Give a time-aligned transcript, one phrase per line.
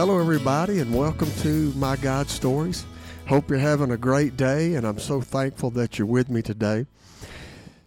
[0.00, 2.86] Hello, everybody, and welcome to My God Stories.
[3.28, 6.86] Hope you're having a great day, and I'm so thankful that you're with me today.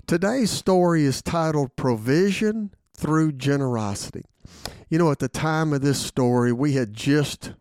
[0.05, 4.25] Today's story is titled Provision Through Generosity.
[4.91, 7.53] You know, at the time of this story, we had just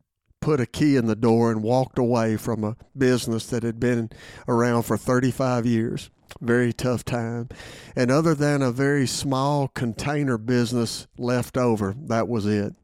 [0.42, 4.10] put a key in the door and walked away from a business that had been
[4.46, 6.10] around for 35 years.
[6.42, 7.48] Very tough time.
[7.96, 12.74] And other than a very small container business left over, that was it.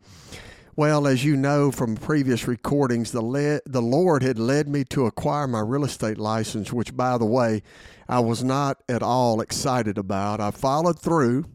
[0.79, 5.07] Well, as you know from previous recordings, the, le- the Lord had led me to
[5.07, 7.65] acquire my real estate license, which, by the way,
[8.09, 10.39] I was not at all excited about.
[10.39, 11.47] I followed through,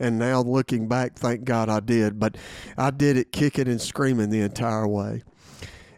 [0.00, 2.36] and now looking back, thank God I did, but
[2.76, 5.22] I did it kicking and screaming the entire way.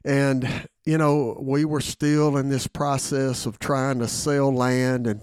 [0.04, 5.22] And, you know, we were still in this process of trying to sell land and,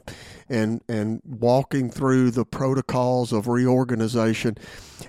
[0.50, 4.58] and, and walking through the protocols of reorganization.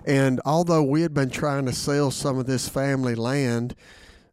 [0.05, 3.75] And although we had been trying to sell some of this family land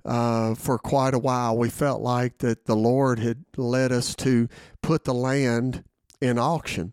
[0.04, 4.50] uh, for quite a while, we felt like that the Lord had led us to
[4.82, 5.86] put the land
[6.20, 6.92] in auction.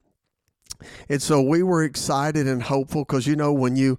[1.08, 3.98] And so we were excited and hopeful because, you know, when you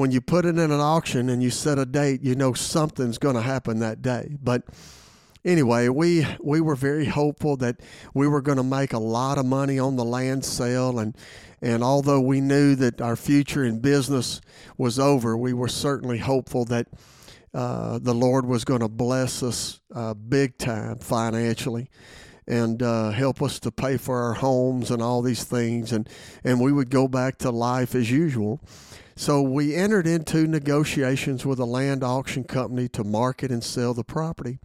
[0.00, 3.18] when you put it in an auction and you set a date, you know something's
[3.18, 4.34] going to happen that day.
[4.42, 4.62] But
[5.44, 7.80] anyway, we we were very hopeful that
[8.14, 11.14] we were going to make a lot of money on the land sale and
[11.60, 14.40] and although we knew that our future in business
[14.78, 16.86] was over, we were certainly hopeful that
[17.52, 21.90] uh, the Lord was going to bless us uh, big time financially
[22.46, 26.08] and uh, help us to pay for our homes and all these things, and
[26.42, 28.60] and we would go back to life as usual.
[29.16, 34.04] So we entered into negotiations with a land auction company to market and sell the
[34.04, 34.58] property.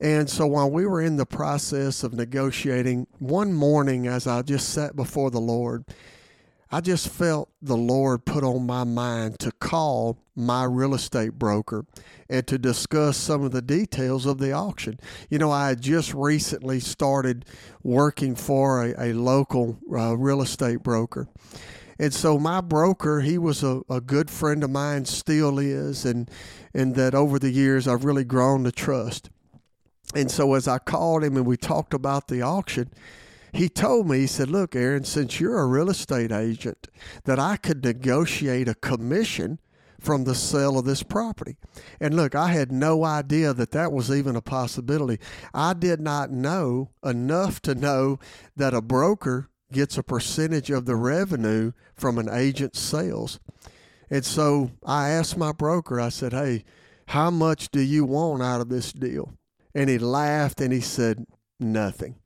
[0.00, 4.68] And so while we were in the process of negotiating, one morning as I just
[4.68, 5.84] sat before the Lord,
[6.70, 11.86] I just felt the Lord put on my mind to call my real estate broker
[12.28, 14.98] and to discuss some of the details of the auction.
[15.30, 17.44] You know, I had just recently started
[17.84, 21.28] working for a, a local uh, real estate broker.
[21.98, 26.30] And so my broker, he was a, a good friend of mine, still is, and
[26.72, 29.30] and that over the years I've really grown to trust.
[30.14, 32.90] And so as I called him and we talked about the auction,
[33.52, 36.88] he told me, he said, Look, Aaron, since you're a real estate agent,
[37.24, 39.60] that I could negotiate a commission
[40.00, 41.56] from the sale of this property.
[42.00, 45.18] And look, I had no idea that that was even a possibility.
[45.54, 48.18] I did not know enough to know
[48.56, 53.38] that a broker gets a percentage of the revenue from an agent's sales.
[54.08, 56.64] And so I asked my broker, I said, Hey,
[57.08, 59.34] how much do you want out of this deal?
[59.74, 61.26] And he laughed and he said,
[61.60, 62.16] Nothing.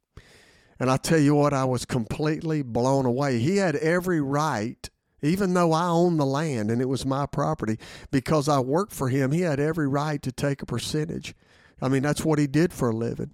[0.79, 3.41] And I tell you what, I was completely blown away.
[3.41, 4.89] He had every right,
[5.23, 7.79] even though I owned the land and it was my property,
[8.13, 11.35] because I worked for him, he had every right to take a percentage.
[11.81, 13.31] I mean, that's what he did for a living.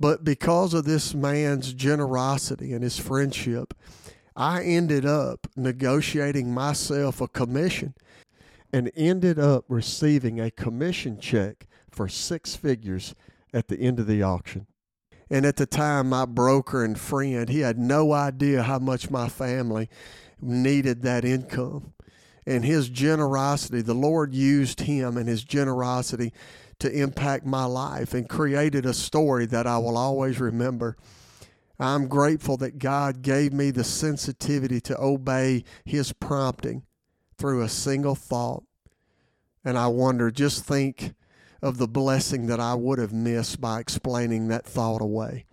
[0.00, 3.74] But because of this man's generosity and his friendship,
[4.36, 7.94] I ended up negotiating myself a commission
[8.72, 13.14] and ended up receiving a commission check for six figures
[13.52, 14.66] at the end of the auction.
[15.30, 19.28] And at the time, my broker and friend, he had no idea how much my
[19.28, 19.88] family
[20.40, 21.92] needed that income.
[22.48, 26.32] And his generosity, the Lord used him and his generosity
[26.78, 30.96] to impact my life and created a story that I will always remember.
[31.78, 36.84] I'm grateful that God gave me the sensitivity to obey His prompting
[37.36, 38.64] through a single thought.
[39.64, 41.14] And I wonder, just think
[41.60, 45.44] of the blessing that I would have missed by explaining that thought away.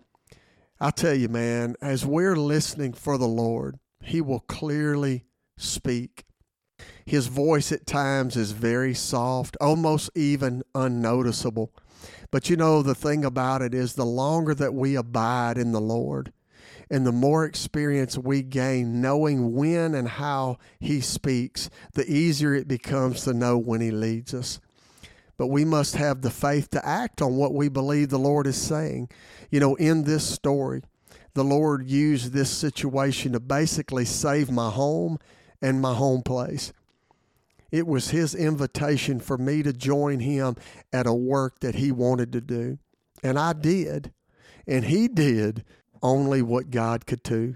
[0.79, 5.25] I tell you, man, as we're listening for the Lord, He will clearly
[5.57, 6.23] speak.
[7.05, 11.71] His voice at times is very soft, almost even unnoticeable.
[12.31, 15.81] But you know, the thing about it is the longer that we abide in the
[15.81, 16.33] Lord
[16.89, 22.67] and the more experience we gain knowing when and how He speaks, the easier it
[22.67, 24.59] becomes to know when He leads us.
[25.37, 28.55] But we must have the faith to act on what we believe the Lord is
[28.55, 29.09] saying.
[29.51, 30.81] You know, in this story,
[31.33, 35.19] the Lord used this situation to basically save my home
[35.61, 36.71] and my home place.
[37.71, 40.55] It was his invitation for me to join him
[40.93, 42.77] at a work that he wanted to do.
[43.23, 44.13] And I did.
[44.67, 45.63] And he did
[46.01, 47.55] only what God could do.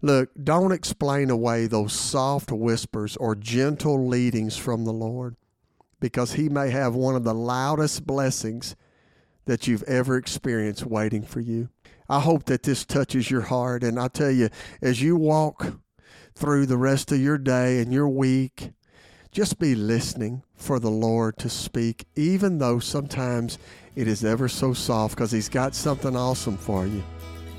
[0.00, 5.36] Look, don't explain away those soft whispers or gentle leadings from the Lord
[6.00, 8.76] because he may have one of the loudest blessings
[9.46, 11.68] that you've ever experienced waiting for you.
[12.08, 13.82] I hope that this touches your heart.
[13.82, 14.48] And I tell you,
[14.80, 15.78] as you walk
[16.34, 18.72] through the rest of your day and your week,
[19.30, 23.58] just be listening for the Lord to speak, even though sometimes
[23.94, 27.02] it is ever so soft because He's got something awesome for you.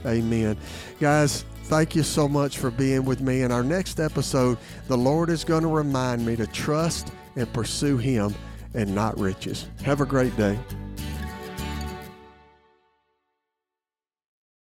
[0.05, 0.57] Amen.
[0.99, 3.41] Guys, thank you so much for being with me.
[3.41, 4.57] In our next episode,
[4.87, 8.33] the Lord is going to remind me to trust and pursue Him
[8.73, 9.67] and not riches.
[9.83, 10.57] Have a great day.